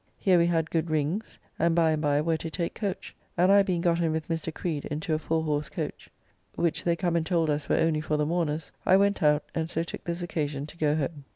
Here 0.17 0.39
we 0.39 0.47
had 0.47 0.71
good 0.71 0.89
rings, 0.89 1.37
and 1.59 1.75
by 1.75 1.91
and 1.91 2.01
by 2.01 2.21
were 2.21 2.37
to 2.37 2.49
take 2.49 2.73
coach; 2.73 3.15
and 3.37 3.51
I 3.51 3.61
being 3.61 3.81
got 3.81 4.01
in 4.01 4.11
with 4.11 4.29
Mr. 4.29 4.51
Creed 4.51 4.85
into 4.85 5.13
a 5.13 5.19
four 5.19 5.43
horse 5.43 5.69
coach, 5.69 6.09
which 6.55 6.83
they 6.83 6.95
come 6.95 7.15
and 7.15 7.23
told 7.23 7.51
us 7.51 7.69
were 7.69 7.75
only 7.77 8.01
for 8.01 8.17
the 8.17 8.25
mourners, 8.25 8.71
I 8.83 8.97
went 8.97 9.21
out, 9.21 9.43
and 9.53 9.69
so 9.69 9.83
took 9.83 10.03
this 10.03 10.23
occasion 10.23 10.65
to 10.65 10.77
go 10.79 10.95
home. 10.95 11.25